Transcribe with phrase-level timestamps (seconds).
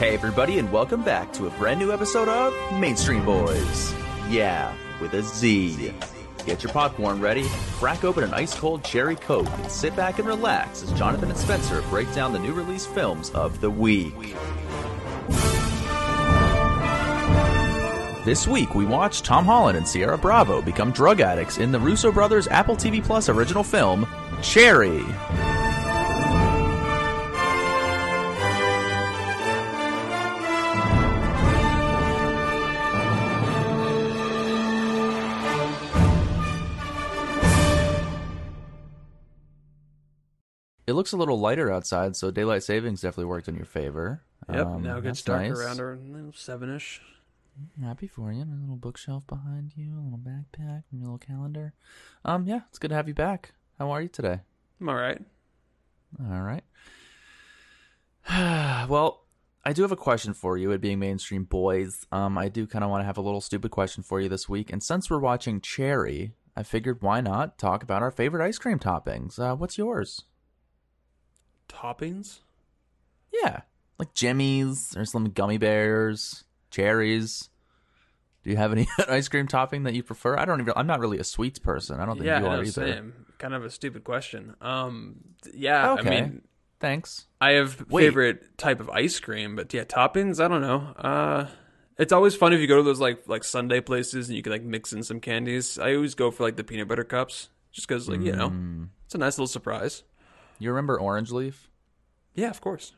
[0.00, 3.94] Hey, everybody, and welcome back to a brand new episode of Mainstream Boyz.
[4.30, 5.92] Yeah, with a Z.
[6.46, 10.26] Get your popcorn ready, crack open an ice cold cherry coke, and sit back and
[10.26, 14.14] relax as Jonathan and Spencer break down the new release films of the week.
[18.24, 22.10] This week, we watched Tom Holland and Ciara Bravo become drug addicts in the Russo
[22.10, 24.08] brothers' Apple TV Plus original film,
[24.40, 25.04] Cherry.
[40.90, 44.24] It looks a little lighter outside, so daylight savings definitely worked in your favor.
[44.52, 44.66] Yep.
[44.66, 45.56] Um, now it gets dark nice.
[45.56, 47.00] around around seven ish.
[47.80, 48.42] Happy for you.
[48.42, 51.74] A little bookshelf behind you, a little backpack, your little calendar.
[52.24, 53.52] Um, yeah, it's good to have you back.
[53.78, 54.40] How are you today?
[54.80, 55.22] I'm all right.
[56.18, 56.64] All right.
[58.88, 59.26] well,
[59.64, 60.72] I do have a question for you.
[60.72, 63.70] It being mainstream boyz, um, I do kind of want to have a little stupid
[63.70, 64.72] question for you this week.
[64.72, 68.80] And since we're watching Cherry, I figured why not talk about our favorite ice cream
[68.80, 69.38] toppings.
[69.38, 70.24] Uh, what's yours?
[71.70, 72.40] Toppings?
[73.32, 73.60] Yeah,
[73.98, 77.48] like jimmies or some gummy bears, cherries.
[78.42, 80.36] Do you have any ice cream topping that you prefer?
[80.36, 80.72] I don't even.
[80.76, 82.00] I'm not really a sweets person.
[82.00, 82.70] I don't think Yeah, you are know, either.
[82.94, 83.26] same.
[83.38, 84.54] Kind of a stupid question.
[84.60, 85.20] Um,
[85.54, 86.08] yeah, Okay.
[86.08, 86.42] I mean,
[86.80, 87.26] Thanks.
[87.42, 88.04] I have Wait.
[88.04, 90.42] favorite type of ice cream, but yeah, toppings.
[90.42, 90.78] I don't know.
[90.96, 91.46] Uh,
[91.98, 94.50] it's always fun if you go to those like like Sunday places and you can
[94.52, 95.78] like mix in some candies.
[95.78, 98.88] I always go for like the peanut butter cups, just because like you know Mm.
[99.04, 100.02] it's a nice little surprise.
[100.60, 101.68] You remember Orange Leaf?
[102.34, 102.92] Yeah, of course.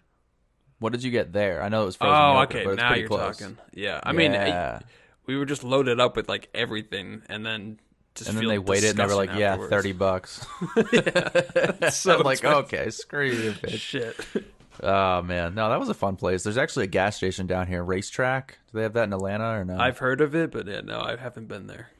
[0.80, 1.62] What did you get there?
[1.62, 2.64] I know it was frozen oh, yogurt, okay.
[2.64, 3.38] but it's Now pretty you're close.
[3.38, 3.58] talking.
[3.72, 4.82] Yeah, I mean, I-
[5.27, 7.78] we were just loaded up with like everything, and then
[8.14, 10.44] just and then they waited and they were like, disgusting "Yeah, thirty bucks."
[11.96, 12.44] so I'm like.
[12.44, 14.16] "Okay, screw you, bitch." Shit.
[14.83, 16.42] Oh man, no, that was a fun place.
[16.42, 18.48] There's actually a gas station down here, RaceTrac.
[18.48, 19.78] Do they have that in Atlanta or no?
[19.78, 21.90] I've heard of it, but yeah, no, I haven't been there.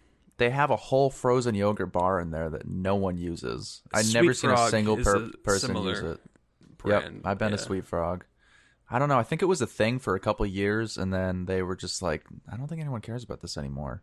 [0.43, 3.81] They have a whole frozen yogurt bar in there that no one uses.
[3.95, 6.21] I've Sweet never seen a Frog single is per- a person similar use it.
[6.79, 7.15] Brand.
[7.15, 7.59] Yep, I've been yeah.
[7.59, 8.25] to Sweet Frog.
[8.91, 9.21] I don't know.
[9.21, 12.03] I think it was a thing for a couple years, and then they were just
[12.03, 14.03] like, I don't think anyone cares about this anymore.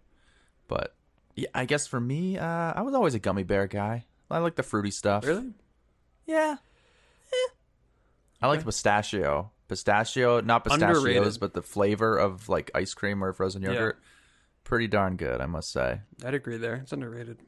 [0.70, 0.96] But
[1.36, 4.06] yeah, I guess for me, uh, I was always a gummy bear guy.
[4.32, 5.26] I like the fruity stuff.
[5.26, 5.52] Really?
[6.26, 6.56] Yeah.
[7.34, 7.52] Eh.
[8.42, 9.52] I like pistachio.
[9.68, 11.40] Pistachio, not pistachios, Underrated.
[11.42, 13.74] but the flavor of like ice cream or frozen Yeah.
[13.74, 14.00] yogurt.
[14.70, 16.02] Pretty darn good, I must say.
[16.24, 16.76] I'd agree there.
[16.76, 17.40] It's underrated.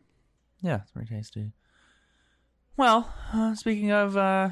[0.59, 1.51] Yeah, it's very tasty.
[2.77, 4.49] Well, uh, speaking of uh,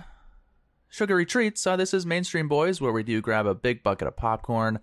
[0.88, 4.16] sugary treats, uh, this is Mainstream Boyz, where we do grab a big bucket of
[4.16, 4.78] popcorn,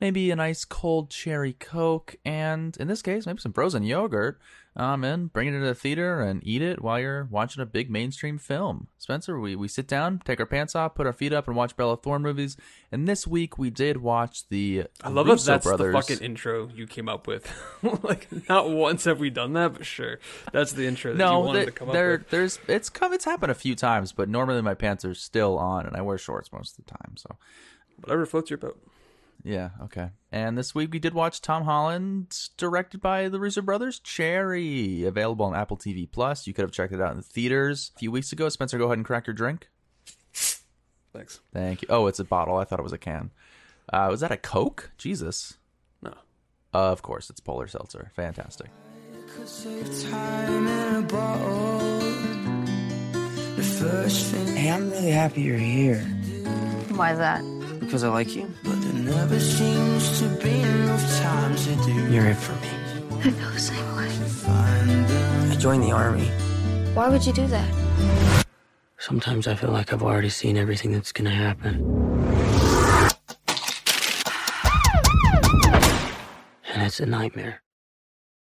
[0.00, 4.38] maybe an ice cold cherry coke, and in this case, maybe some frozen yogurt,
[4.76, 7.90] um, and bring it into the theater and eat it while you're watching a big
[7.90, 8.86] mainstream film.
[8.98, 11.76] Spencer, we, we sit down, take our pants off, put our feet up, and watch
[11.76, 12.56] Bella Thorne movies.
[12.92, 15.92] And this week we did watch the I love that Russo that's brothers.
[15.94, 17.50] the fucking intro you came up with.
[18.04, 20.20] like, not once have we done that, but sure.
[20.52, 22.30] That's the intro that you No, wanted there, to come there up with.
[22.30, 25.86] there's it's come it's happened a few times, but normally my pants are still on
[25.86, 27.16] and I wear shorts most of the time.
[27.16, 27.36] So
[28.00, 28.78] Whatever floats your boat.
[29.44, 30.10] Yeah, okay.
[30.30, 35.46] And this week we did watch Tom Holland, directed by the Russo brothers, Cherry, available
[35.46, 36.46] on Apple TV Plus.
[36.46, 38.48] You could have checked it out in the theaters a few weeks ago.
[38.48, 39.68] Spencer, go ahead and crack your drink.
[41.12, 41.40] Thanks.
[41.52, 41.88] Thank you.
[41.90, 42.56] Oh, it's a bottle.
[42.56, 43.30] I thought it was a can.
[43.92, 44.90] Uh, was that a Coke?
[44.98, 45.56] Jesus.
[46.02, 46.12] No.
[46.72, 48.10] of course, it's Polar Seltzer.
[48.14, 48.68] Fantastic.
[49.34, 51.98] Could save time in a bottle.
[53.56, 56.00] The first thing, Hey, I'm really happy you're here.
[56.90, 57.57] Why is that?
[57.80, 58.50] Because I like you.
[58.64, 62.12] but there never seems to be enough time to do.
[62.12, 62.68] You're it for me.
[63.20, 64.08] I feel the same way.
[65.52, 66.28] I joined the army.
[66.94, 68.44] Why would you do that?
[68.98, 71.84] Sometimes I feel like I've already seen everything that's gonna happen.
[76.74, 77.62] And it's a nightmare.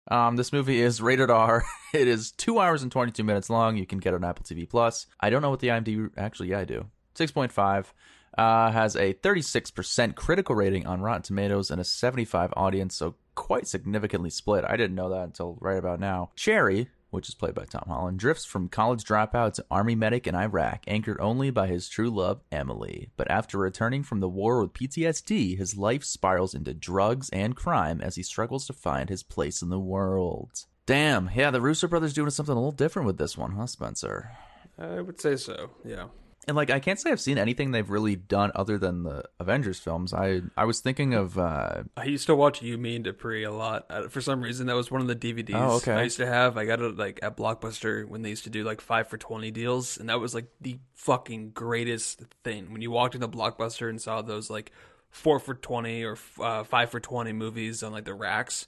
[0.09, 1.63] Um, this movie is rated R.
[1.93, 3.75] It is two hours and twenty two minutes long.
[3.75, 5.07] You can get it on Apple TV Plus.
[5.19, 6.09] I don't know what the IMDb.
[6.15, 6.85] Actually, yeah, I do.
[7.15, 7.93] Six point five.
[8.37, 12.53] Uh, has a thirty six percent critical rating on Rotten Tomatoes and a seventy five
[12.55, 12.95] audience.
[12.95, 14.65] So quite significantly split.
[14.67, 16.31] I didn't know that until right about now.
[16.35, 20.35] Cherry, which is played by Tom Holland, drifts from college dropout to army medic in
[20.35, 23.09] Iraq, anchored only by his true love, Emily.
[23.17, 28.01] But after returning from the war with PTSD, his life spirals into drugs and crime
[28.01, 30.65] as he struggles to find his place in the world.
[30.85, 34.31] Damn, yeah, the Russo brothers doing something a little different with this one, huh, Spencer?
[34.79, 36.05] I would say so, yeah.
[36.47, 39.79] And like I can't say I've seen anything they've really done other than the Avengers
[39.79, 40.11] films.
[40.11, 43.51] I I was thinking of uh I used to watch You, Me, and Dupree a
[43.51, 43.85] lot.
[43.91, 45.93] Uh, For some reason, that was one of the DVDs Oh, okay.
[45.93, 46.57] I used to have.
[46.57, 49.51] I got it like at Blockbuster when they used to do like five for twenty
[49.51, 52.71] deals, and that was like the fucking greatest thing.
[52.73, 54.71] When you walked into Blockbuster and saw those like
[55.11, 58.65] four for twenty or uh, five for twenty movies on like the racks.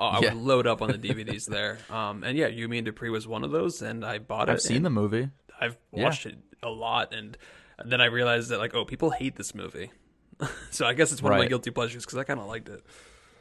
[0.00, 0.34] Oh, I Yeah.
[0.34, 1.78] would load up on the DVDs there.
[1.88, 4.52] Um, and yeah, You, Me, and Dupree was one of those, and I bought it.
[4.52, 5.28] I've seen the movie.
[5.60, 6.02] I've Yeah.
[6.04, 7.36] watched it a lot, and
[7.84, 9.90] then I realized that like, oh, people hate this movie.
[10.70, 12.82] so I guess it's one of my guilty pleasures because I kind of liked it.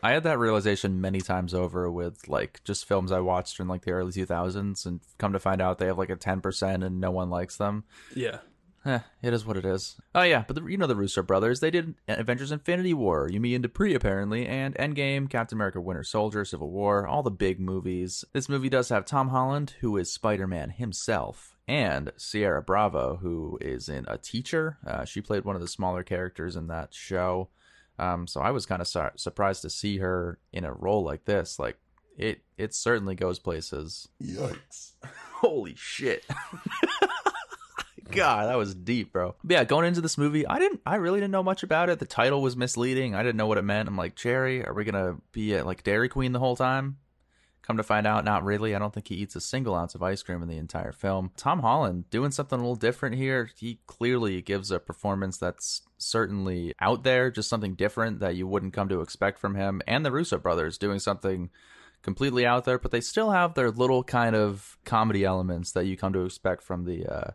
[0.03, 3.83] I had that realization many times over with like just films I watched in like
[3.83, 7.11] the early 2000s and come to find out they have like a 10% and no
[7.11, 7.83] one likes them.
[8.15, 8.39] Yeah.
[8.83, 9.97] Eh, it is what it is.
[10.15, 11.59] Oh yeah, but the, you know the Russo brothers.
[11.59, 16.03] They did Avengers: Infinity War, You, Me, and Dupree apparently, and Endgame, Captain America: Winter
[16.03, 18.25] Soldier, Civil War, all the big movies.
[18.33, 23.89] This movie does have Tom Holland, who is Spider-Man himself, and Ciara Bravo, who is
[23.89, 24.77] in a teacher.
[24.85, 27.49] Uh, she played one of the smaller characters in that show.
[27.99, 31.25] Um, so I was kind of su- surprised to see her in a role like
[31.25, 31.59] this.
[31.59, 31.77] Like
[32.17, 34.07] it, it certainly goes places.
[34.21, 34.93] Yikes!
[35.35, 36.25] Holy shit!
[38.11, 39.35] God, that was deep, bro.
[39.43, 41.99] But yeah, going into this movie, I didn't, I really didn't know much about it.
[41.99, 43.15] The title was misleading.
[43.15, 43.87] I didn't know what it meant.
[43.87, 46.97] I'm like, Jerry, are we gonna be at like Dairy Queen the whole time?
[47.71, 48.75] Come to find out, not really.
[48.75, 51.31] I don't think he eats a single ounce of ice cream in the entire film.
[51.37, 53.49] Tom Holland doing something a little different here.
[53.57, 58.73] He clearly gives a performance that's certainly out there, just something different that you wouldn't
[58.73, 59.81] come to expect from him.
[59.87, 61.49] And the Russo brothers doing something
[62.01, 65.95] completely out there, but they still have their little kind of comedy elements that you
[65.95, 67.31] come to expect from the uh,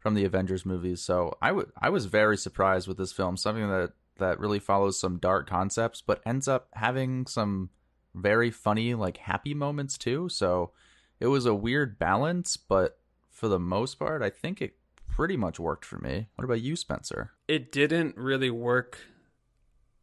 [0.00, 1.02] from the Avengers movies.
[1.02, 4.98] So I would I was very surprised with this film, something that that really follows
[4.98, 7.70] some dark concepts, but ends up having some
[8.14, 10.28] very funny like happy moments too.
[10.28, 10.72] So
[11.20, 12.98] it was a weird balance, but
[13.30, 14.76] for the most part, I think it
[15.06, 16.28] pretty much worked for me.
[16.36, 17.32] What about you, Spencer?
[17.46, 18.98] It didn't really work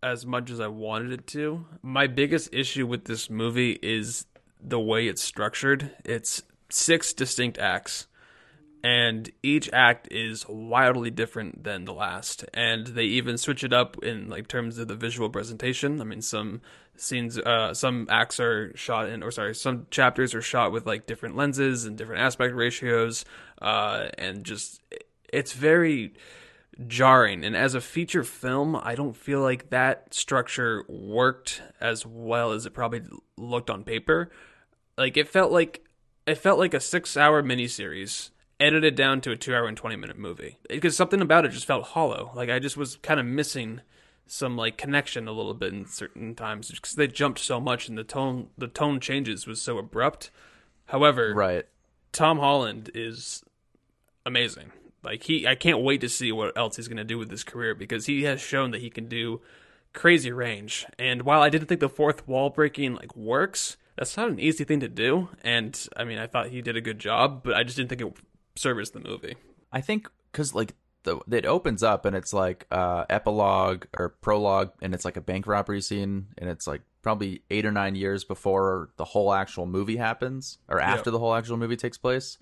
[0.04, 1.66] as much as I wanted it to.
[1.82, 4.26] My biggest issue with this movie is
[4.62, 5.92] the way it's structured.
[6.04, 8.08] It's six distinct acts,
[8.86, 12.46] and each act is wildly different than the last.
[12.54, 16.00] And they even switch it up in like terms of the visual presentation.
[16.00, 16.62] I mean, some
[16.96, 21.08] scenes, uh, some acts are shot in, or sorry, some chapters are shot with like
[21.08, 23.26] different lenses and different aspect ratios,
[23.60, 24.82] uh, and just
[25.34, 26.14] it's very
[26.86, 27.44] jarring.
[27.44, 32.68] And as a feature film, I don't feel like that structure worked as well as
[32.68, 33.02] it probably
[33.36, 34.30] looked on paper.
[34.96, 35.84] Like it felt like
[36.28, 38.30] it felt like a six-hour miniseries
[38.60, 40.58] edited down to a two-hour and twenty-minute movie.
[40.70, 42.32] Because something about it just felt hollow.
[42.36, 43.82] Like I just was kind of missing
[44.28, 47.98] some like connection a little bit in certain times because they jumped so much and
[47.98, 50.32] the tone the tone changes was so abrupt.
[50.86, 51.66] However, Right.
[52.12, 53.44] Tom Holland is
[54.26, 54.72] amazing.
[55.04, 57.44] Like he, I can't wait to see what else he's going to do with his
[57.44, 59.42] career because he has shown that he can do
[59.94, 60.86] crazy range.
[60.98, 64.64] And while I didn't think the fourth wall breaking like works, that's not an easy
[64.64, 65.30] thing to do.
[65.44, 68.02] And I mean, I thought he did a good job, but I just didn't think
[68.02, 68.14] it
[68.56, 69.36] serviced the movie.
[69.72, 74.72] I think because like the it opens up and it's like uh epilogue or prologue
[74.82, 78.24] and it's like a bank robbery scene and it's like probably eight or nine years
[78.24, 82.38] before the whole actual movie happens or after the whole actual movie takes place.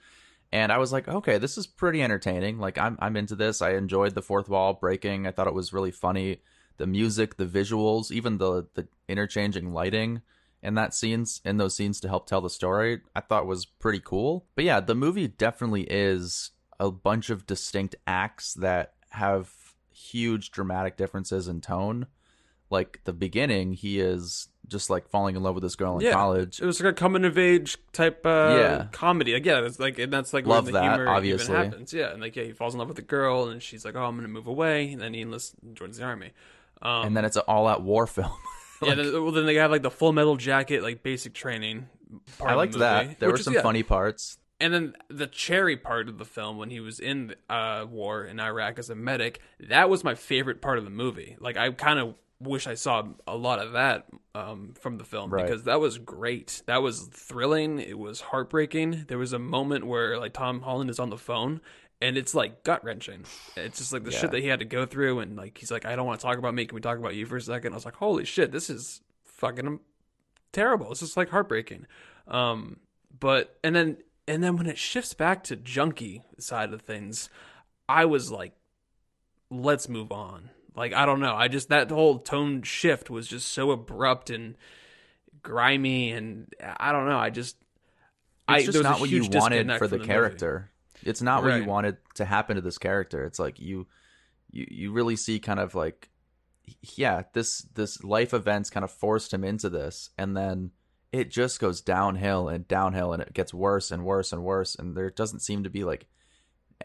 [0.53, 2.59] And I was like, okay, this is pretty entertaining.
[2.59, 3.61] Like I'm I'm into this.
[3.61, 5.27] I enjoyed the fourth wall breaking.
[5.27, 6.41] I thought it was really funny.
[6.77, 10.21] The music, the visuals, even the the interchanging lighting
[10.63, 13.99] in that scenes in those scenes to help tell the story, I thought was pretty
[14.03, 14.45] cool.
[14.55, 19.51] But yeah, the movie definitely is a bunch of distinct acts that have
[19.91, 22.07] huge dramatic differences in tone.
[22.69, 26.13] Like the beginning, he is just like falling in love with this girl in Yeah.
[26.13, 26.59] college.
[26.59, 28.87] It was like a coming of age type uh, Yeah.
[28.91, 29.33] comedy.
[29.33, 31.53] Like, yeah, it's like and that's like Love the that, humor obviously.
[31.55, 31.93] even happens.
[31.93, 34.05] Yeah, and like yeah, he falls in love with the girl, and she's like, "Oh,
[34.05, 36.31] I'm gonna move away," and then he enlists joins the army.
[36.81, 38.31] Um, and then it's an all-out war film.
[38.85, 41.87] Yeah, then, well, then they have like the Full Metal Jacket, like basic training.
[42.37, 43.19] Part I of the liked movie, that.
[43.19, 43.61] There were is- some yeah.
[43.61, 44.37] funny parts.
[44.59, 48.39] And then the cherry part of the film when he was in uh, war in
[48.39, 51.35] Iraq as a medic, that was my favorite part of the movie.
[51.39, 55.31] Like I kind of wish I saw a lot of that um, from the film
[55.31, 55.45] Right.
[55.45, 56.61] because that was great.
[56.65, 57.79] That was thrilling.
[57.79, 59.05] It was heartbreaking.
[59.09, 61.59] There was a moment where like Tom Holland is on the phone
[62.03, 63.23] and it's like gut wrenching.
[63.55, 64.19] It's just like the Yeah.
[64.19, 66.25] shit that he had to go through and like he's like I don't want to
[66.25, 66.65] talk about me.
[66.65, 67.71] Can we talk about you for a second?
[67.73, 69.79] I was like holy shit, this is fucking
[70.51, 70.91] terrible.
[70.91, 71.87] It's just like heartbreaking.
[72.27, 72.77] Um,
[73.19, 77.29] but and then and then when it shifts back to junkie side of things,
[77.89, 78.53] I was like,
[79.49, 80.49] let's move on.
[80.75, 81.35] Like I don't know.
[81.35, 84.55] I just that whole tone shift was just so abrupt and
[85.41, 87.17] grimy, and I don't know.
[87.17, 87.65] I just It's
[88.47, 90.07] I just there was a not what you wanted for the movie.
[91.05, 91.67] It's not what you Right.
[91.67, 93.25] wanted to happen to this character.
[93.25, 93.87] It's like you
[94.51, 96.09] you you really see kind of like
[96.95, 100.71] yeah, this this life events kind of forced him into this and then
[101.11, 104.95] it just goes downhill and downhill and it gets worse and worse and worse and
[104.95, 106.07] there doesn't seem to be like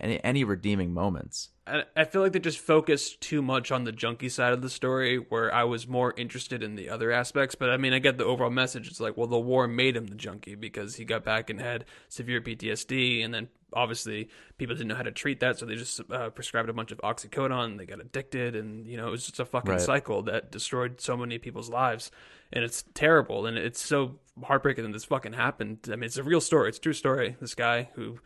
[0.00, 1.50] any any redeeming moments.
[1.66, 4.70] I, I feel like they just focused too much on the junkie side of the
[4.70, 7.54] story, where I was more interested in the other aspects.
[7.54, 8.88] But I mean, I get the overall message.
[8.88, 11.84] It's like, well, the war made him the junkie because he got back and had
[12.08, 16.00] severe PTSD, and then obviously people didn't know how to treat that, so they just
[16.10, 17.76] uh, prescribed a bunch of oxycodone.
[17.76, 19.80] They got addicted, and you know, it was just a fucking Right.
[19.80, 22.10] cycle that destroyed so many people's lives,
[22.50, 25.80] and it's terrible, and it's so heartbreaking that this fucking happened.
[25.88, 26.70] I mean, it's a real story.
[26.70, 27.36] It's a true story.
[27.40, 28.20] This guy who.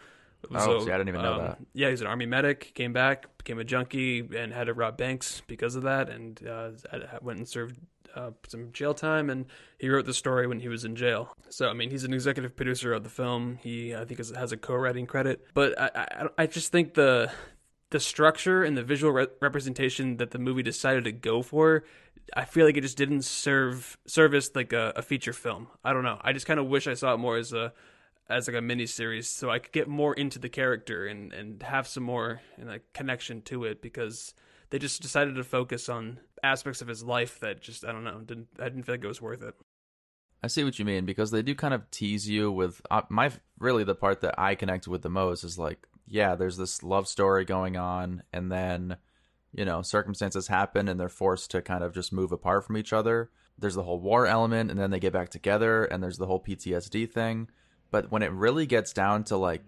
[0.50, 1.58] Oh, a- see, I didn't even know that.
[1.72, 2.72] Yeah, he's an army medic.
[2.74, 6.08] Came back, became a junkie, and had to rob banks because of that.
[6.08, 6.70] And uh,
[7.20, 7.78] went and served
[8.14, 9.30] uh, some jail time.
[9.30, 9.46] And
[9.78, 11.36] he wrote the story when he was in jail.
[11.50, 13.58] So I mean, he's an executive producer of the film.
[13.62, 15.46] He I think is, has a co-writing credit.
[15.54, 17.30] But I, I I just think the
[17.90, 21.84] the structure and the visual re- representation that the movie decided to go for.
[22.34, 25.68] I feel like it just didn't serve service like a, a feature film.
[25.84, 26.18] I don't know.
[26.22, 27.72] I just kind of wish I saw it more as a
[28.28, 31.62] as like a mini series so I could get more into the character and and
[31.62, 34.34] have some more you know, like connection to it because
[34.70, 38.20] they just decided to focus on aspects of his life that just I don't know
[38.20, 39.54] didn't I didn't feel like it was worth it.
[40.42, 43.30] I see what you mean because they do kind of tease you with uh, my
[43.58, 47.06] really the part that I connected with the most is like yeah there's this love
[47.06, 48.96] story going on and then
[49.52, 52.92] you know circumstances happen and they're forced to kind of just move apart from each
[52.92, 56.26] other there's the whole war element and then they get back together and there's the
[56.26, 57.48] whole PTSD thing
[57.92, 59.62] but when it really gets down to like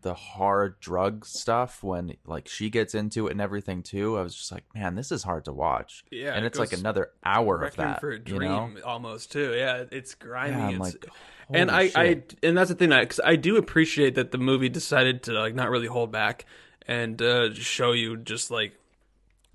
[0.00, 4.34] the hard drug stuff when like she gets into it and everything too I was
[4.36, 7.62] just like man this is hard to watch Yeah, and it it's like another hour
[7.64, 9.54] of that for a you know almost too.
[9.54, 10.56] Yeah, it's grimy.
[10.56, 11.06] Yeah, I'm it's, like,
[11.50, 15.24] and I, I and that's the thing because I do appreciate that the movie decided
[15.24, 16.44] to like not really hold back
[16.86, 18.78] and uh, show you just like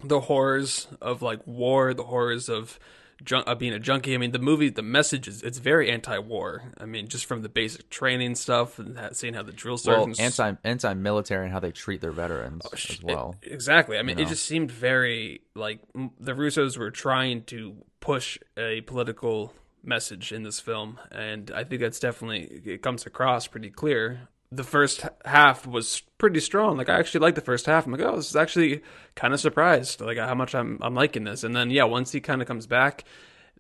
[0.04, 2.80] the horrors of like war, the horrors of
[3.24, 4.14] junk, of uh, being a junkie.
[4.14, 6.64] I mean, the movie, the message is it's very anti-war.
[6.78, 10.06] I mean, just from the basic training stuff and that, seeing how the drill well
[10.06, 13.36] sergeants anti anti military and how they treat their veterans Oh, as well.
[13.44, 13.98] Exactly.
[13.98, 14.32] I mean, you it know?
[14.32, 15.82] just seemed very like
[16.20, 21.82] the Russos were trying to push a political message in this film, and I think
[21.82, 24.28] that's definitely it comes across pretty clear.
[24.52, 26.78] The first half was pretty strong.
[26.78, 27.86] Like I actually liked the first half.
[27.86, 28.82] I'm like, oh, this is actually
[29.16, 31.44] kind of surprised, like how much I'm I'm liking this.
[31.44, 33.06] And then yeah, once he kind of comes back,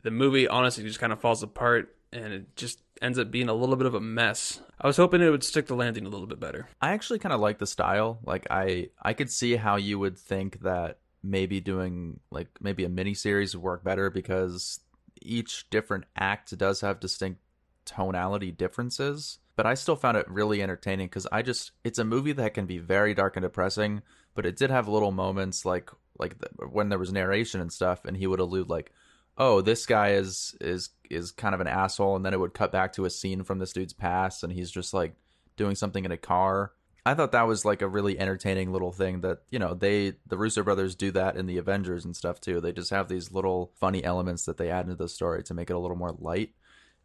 [0.04, 3.54] the movie honestly just kind of falls apart, and it just ends up being a
[3.54, 4.62] little bit of a mess.
[4.80, 6.68] I was hoping it would stick the landing a little bit better.
[6.82, 8.20] I actually kind of like the style.
[8.24, 12.90] Like I I could see how you would think that maybe doing like maybe a
[12.90, 14.80] mini series would work better because
[15.22, 17.40] each different act does have distinct
[17.86, 19.40] tonality differences.
[19.56, 22.66] But I still found it really entertaining because I just it's a movie that can
[22.66, 24.02] be very dark and depressing,
[24.34, 28.06] but it did have little moments like like the, when there was narration and stuff,
[28.06, 28.92] and he would allude like,
[29.38, 32.72] "Oh, this guy is is is kind of an asshole," and then it would cut
[32.72, 35.16] back to a scene from this dude's past, and he's just like
[35.58, 36.74] doing something in a car.
[37.06, 40.38] I thought that was like a really entertaining little thing that, you know, they the
[40.38, 42.62] Russo brothers do that in the Avengers and stuff too.
[42.62, 45.70] They just have these little funny elements that they add into the story to make
[45.72, 46.52] it a little more light.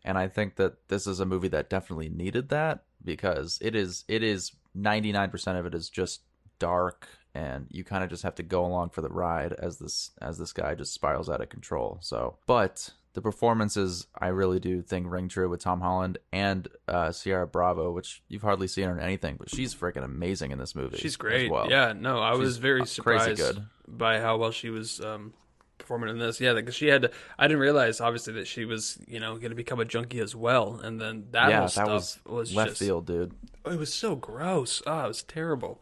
[0.06, 4.04] And I think that this is a movie that definitely needed that because it is
[4.08, 6.22] it is 99% of it is just
[6.58, 10.12] dark and you kind of just have to go along for the ride as this
[10.22, 11.98] as this guy just spirals out of control.
[12.00, 17.12] So, but the performances I really do think ring true with Tom Holland and uh,
[17.12, 20.74] Ciara Bravo, which you've hardly seen her in anything, but she's freaking amazing in this
[20.74, 20.98] movie.
[20.98, 21.50] She's great.
[21.50, 21.68] well.
[21.68, 25.32] Yeah, no, I was very uh, crazy surprised by how well she was um,
[25.78, 26.40] performing in this.
[26.40, 27.02] Yeah, because she had.
[27.02, 30.20] To, I didn't realize obviously that she was you know going to become a junkie
[30.20, 33.32] as well, and then that yeah, whole that stuff was, was, left just, field, dude.
[33.64, 34.82] Oh, it was so gross.
[34.86, 35.80] Oh, it was terrible.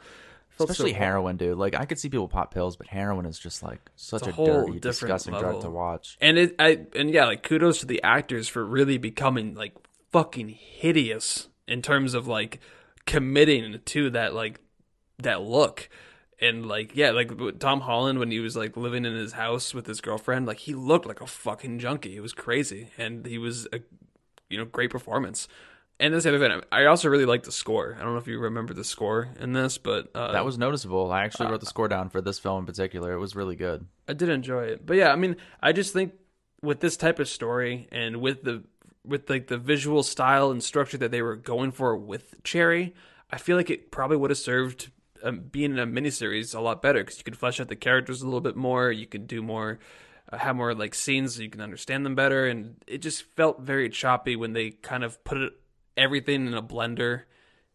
[0.59, 1.01] Especially wrong.
[1.01, 1.59] heroin, dude.
[1.59, 4.47] Like I could see people pop pills, but heroin is just like such a a,
[4.47, 6.17] dirty, disgusting drug to watch.
[6.21, 9.75] And it, I, and yeah, like kudos to the actors for really becoming like
[10.13, 12.61] fucking hideous in terms of like
[13.05, 14.61] committing to that like
[15.19, 15.89] that look.
[16.45, 19.87] And like yeah, like Tom Holland when he was like living in his house with
[19.87, 22.17] his girlfriend, like he looked like a fucking junkie.
[22.17, 23.81] It was crazy, and he was a
[24.51, 25.49] you know great performance.
[26.01, 27.97] And this other thing, I also really liked the score.
[27.97, 31.13] I don't know if you remember the score in this, but uh, That was noticeable.
[31.13, 33.13] I actually wrote the score down for this film in particular.
[33.13, 33.87] It was really good.
[34.09, 36.13] I did enjoy it, but yeah, I mean, I just think
[36.63, 38.65] with this type of story and with the
[39.07, 42.95] with like the visual style and structure that they were going for with Cherry,
[43.31, 44.91] I feel like it probably would have served
[45.25, 48.23] um, being in a miniseries a lot better because you can flesh out the characters
[48.23, 48.93] a little bit more.
[48.93, 49.79] You can do more,
[50.31, 53.61] uh, have more like scenes so you can understand them better, and it just felt
[53.61, 55.53] very choppy when they kind of put it
[55.97, 57.23] everything in a blender.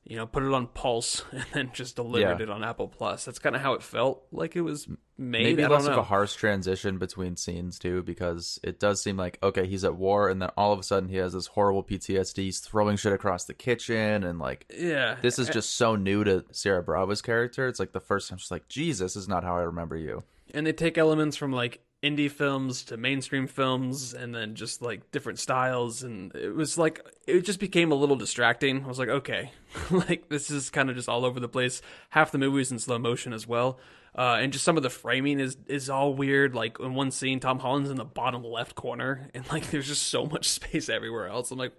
[0.09, 2.43] You know, put it on Pulse and then just delivered Yeah.
[2.43, 3.25] it on Apple Plus.
[3.25, 4.97] That's kind of how it felt like it was made.
[5.43, 5.91] Maybe I don't less know.
[5.93, 9.95] of a harsh transition between scenes too, because it does seem like okay, he's at
[9.95, 13.13] war, and then all of a sudden he has this horrible PTSD, he's throwing shit
[13.13, 17.21] across the kitchen, and like yeah, this is eh, just so new to Ciara Bravo's
[17.21, 17.67] character.
[17.67, 20.23] It's like the first time she's like, Jesus, is not how I remember you.
[20.55, 25.12] and they take elements from like indie films to mainstream films and then just like
[25.12, 26.03] different styles.
[26.03, 28.84] And it was like it just became a little distracting.
[28.84, 29.51] I was like okay.
[29.91, 31.82] Like this is kind of just all over the place.
[32.10, 33.79] Half the movie's in slow motion as well.
[34.18, 36.56] Uh, and just some of the framing is is all weird.
[36.56, 40.03] Like in one scene tom holland's in the bottom left corner and like there's just
[40.03, 41.51] so much space everywhere else.
[41.51, 41.74] I'm like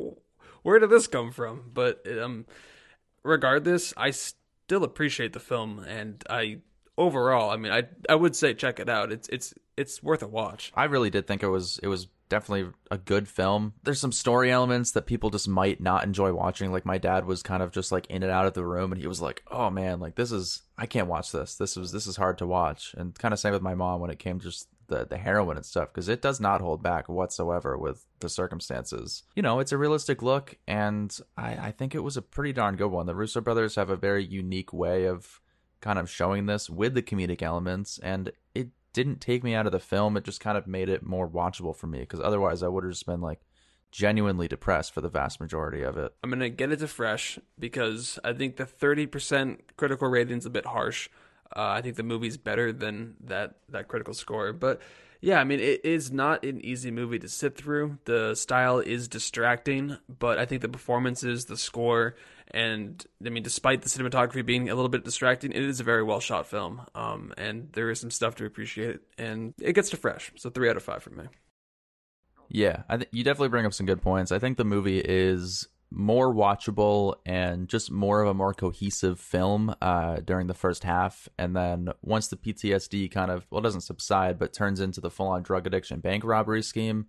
[0.62, 1.70] where did this come from?
[1.72, 2.46] But um
[3.22, 6.58] regardless i still appreciate the film and i
[7.00, 10.28] overall i mean i i would say check it out it's it's it's worth a
[10.28, 13.74] watch I really did think it was it was definitely a good film.
[13.82, 16.72] There's some story elements that people just might not enjoy watching.
[16.72, 19.00] Like my dad was kind of just like in and out of the room, and
[19.00, 21.56] he was like, "Oh man, like this is I can't watch this.
[21.56, 24.10] This was this is hard to watch." And kind of same with my mom when
[24.10, 27.76] it came just the the heroin and stuff because it does not hold back whatsoever
[27.76, 29.24] with the circumstances.
[29.34, 32.76] You know, it's a realistic look, and I I think it was a pretty darn
[32.76, 33.06] good one.
[33.06, 35.40] The Russo brothers have a very unique way of
[35.80, 39.72] kind of showing this with the comedic elements, and it didn't take me out of
[39.72, 40.16] the film.
[40.16, 42.92] It just kind of made it more watchable for me because otherwise I would have
[42.92, 43.40] just been like
[43.92, 46.14] genuinely depressed for the vast majority of it.
[46.22, 50.50] i'm gonna get it to fresh because i think the 30% critical rating's is a
[50.50, 51.08] bit harsh
[51.56, 54.80] uh, i think the movie's better than that that critical score but
[55.20, 59.08] yeah i mean it is not an easy movie to sit through the style is
[59.08, 62.14] distracting but i think the performances the score
[62.52, 66.02] and I mean, despite the cinematography being a little bit distracting, it is a very
[66.02, 66.82] well shot film.
[66.94, 70.32] Um, and there is some stuff to appreciate, and it gets to fresh.
[70.36, 71.24] So three out of five for me.
[72.48, 74.32] Yeah, I th- you definitely bring up some good points.
[74.32, 79.74] I think the movie is more watchable and just more of a more cohesive film
[79.82, 84.38] uh, during the first half, and then once the PTSD kind of well doesn't subside,
[84.38, 87.06] but turns into the full on drug addiction bank robbery scheme.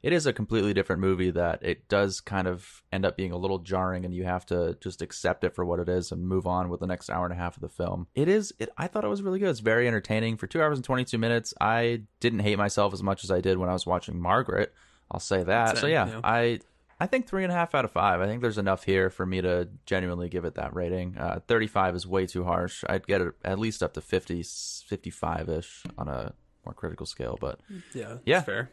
[0.00, 3.36] It is a completely different movie that it does kind of end up being a
[3.36, 6.46] little jarring, and you have to just accept it for what it is and move
[6.46, 8.06] on with the next hour and a half of the film.
[8.14, 8.52] It is.
[8.60, 9.48] It, I thought it was really good.
[9.48, 11.52] It's very entertaining for two hours and twenty two minutes.
[11.60, 14.72] I didn't hate myself as much as I did when I was watching Margaret.
[15.10, 15.78] I'll say that.
[15.78, 16.20] so yeah, yeah.
[16.22, 16.60] I
[17.00, 18.20] I think three and a half out of five.
[18.20, 21.16] I think there's enough here for me to genuinely give it that rating.
[21.16, 22.82] Uh, 35 is way too harsh.
[22.88, 26.32] I'd get it at least up to 50, 55 ish on a
[26.64, 27.38] more critical scale.
[27.40, 27.60] But
[27.94, 28.40] Yeah, Yeah.
[28.42, 28.70] fair.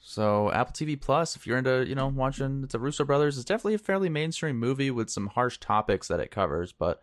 [0.00, 3.36] so Apple TV Plus, if you're into you know watching, it's a Russo brothers.
[3.36, 7.02] It's definitely a fairly mainstream movie with some harsh topics that it covers, but.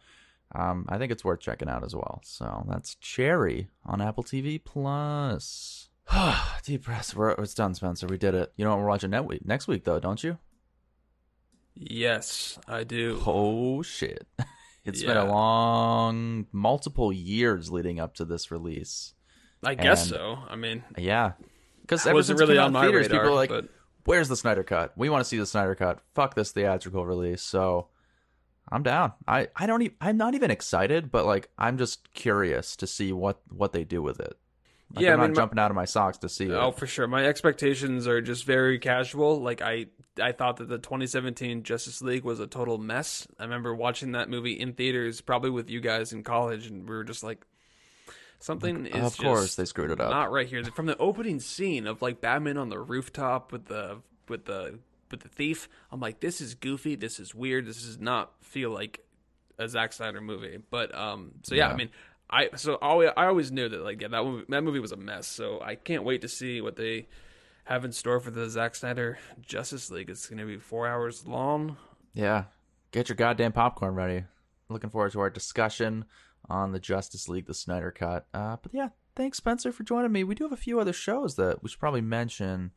[0.55, 2.21] Um, I think it's worth checking out as well.
[2.23, 5.89] So that's Cherry on Apple TV Plus.
[6.65, 7.15] Deep breaths.
[7.15, 8.07] We're, it's done, Spencer.
[8.07, 8.53] We did it.
[8.57, 9.45] You know what we're watching next week?
[9.45, 10.37] Next week, though, don't you?
[11.75, 13.21] Yes, I do.
[13.25, 14.27] Oh shit!
[14.85, 19.13] It's been a long, multiple years leading up to this release.
[19.63, 20.37] I guess and- so.
[20.49, 21.31] I mean, Yeah,
[21.81, 23.19] because it ever wasn't since really on my theaters, radar.
[23.21, 23.69] people are like, but
[24.03, 24.91] "Where's the Snyder Cut?
[24.97, 25.99] We want to see the Snyder Cut.
[26.15, 27.87] Fuck this theatrical release." So,
[28.69, 29.13] I'm down.
[29.25, 29.81] I I don't.
[29.83, 33.85] E- I'm not even excited, but like I'm just curious to see what what they
[33.85, 34.37] do with it.
[34.93, 36.51] Like, Yeah, I'm I not mean, my- jumping out of my socks to see it.
[36.51, 37.07] oh, for sure.
[37.07, 39.41] My expectations are just very casual.
[39.41, 39.87] Like I,
[40.21, 43.27] I thought that the 2017 Justice League was a total mess.
[43.39, 46.95] I remember watching that movie in theaters, probably with you guys in college, and we
[46.95, 47.43] were just like,
[48.39, 50.09] something is of course, they screwed it up.
[50.11, 50.63] not right here.
[50.63, 54.79] From the opening scene of like Batman on the rooftop with the with the
[55.11, 56.95] with the thief, I'm like, this is goofy.
[56.95, 57.65] This is weird.
[57.65, 58.99] This does not feel like
[59.59, 60.57] a Zack Snyder movie.
[60.69, 61.73] But um, so yeah, Yeah.
[61.73, 61.89] I mean,
[62.33, 64.97] I so always, I always knew that like yeah, that movie, that movie was a
[64.97, 65.27] mess.
[65.27, 67.07] So I can't wait to see what they
[67.65, 70.09] have in store for the Zack Snyder Justice League.
[70.09, 71.77] It's to be four hours long.
[72.13, 72.45] Yeah.
[72.91, 74.25] Get your goddamn popcorn ready.
[74.67, 76.05] Looking forward to our discussion
[76.49, 78.27] on the Justice League, the Snyder Cut.
[78.33, 80.23] Uh, but yeah, thanks, Spencer, for joining me.
[80.23, 82.71] We do have a few other shows that we should probably mention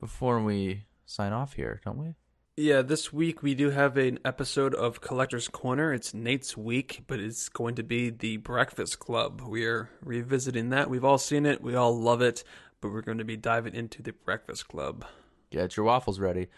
[0.00, 2.14] before we sign off here, don't we?
[2.60, 5.92] Yeah, this week we do have an episode of Collector's Corner.
[5.92, 9.42] It's Nate's week, but it's going to be the Breakfast Club.
[9.42, 10.90] We are revisiting that.
[10.90, 12.42] We've all seen it, we all love it,
[12.80, 15.04] but we're going to be diving into the Breakfast Club.
[15.52, 16.48] Get your waffles ready.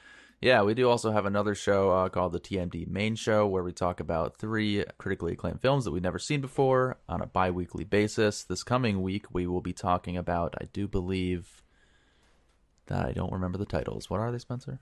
[0.41, 3.73] Yeah, we do also have another show uh, called the TMD Main Show where we
[3.73, 7.85] talk about three critically acclaimed films that we've never seen before on a bi weekly
[7.85, 8.43] basis.
[8.43, 11.63] This coming week, we will be talking about, I do believe
[12.87, 14.09] that I don't remember the titles.
[14.09, 14.81] What are they, Spencer?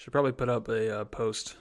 [0.00, 1.56] Should probably put up a uh, post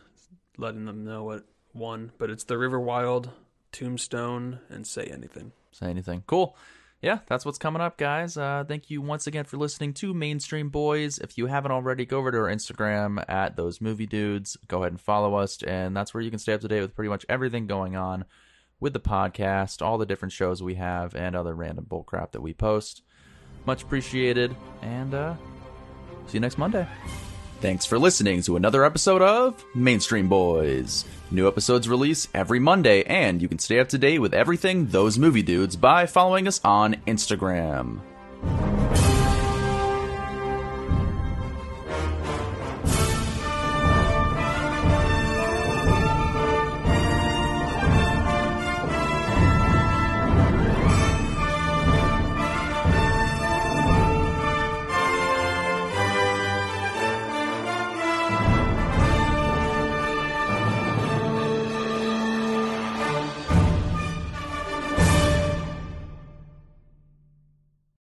[0.57, 3.29] letting them know what won, but it's The River Wild,
[3.73, 5.51] Tombstone, and Say Anything.
[5.73, 6.23] say anything.
[6.25, 6.55] Cool.
[7.01, 8.37] yeah, that's what's coming up, guys.
[8.37, 11.21] Uh, thank you once again for listening to Mainstream Boyz.
[11.21, 14.55] If you haven't already, go over to our Instagram at those movie dudes.
[14.69, 16.95] Go ahead and follow us, and that's where you can stay up to date with
[16.95, 18.23] pretty much everything going on
[18.79, 22.53] with the podcast, all the different shows we have, and other random bullcrap that we
[22.53, 23.01] post.
[23.65, 25.35] Much appreciated, and uh,
[26.27, 26.87] see you next Monday.
[27.61, 31.03] Thanks for listening to another episode of Mainstream Boyz.
[31.29, 35.19] New episodes release every Monday, and you can stay up to date with everything Those
[35.19, 37.99] Movie Dudes by following us on Instagram.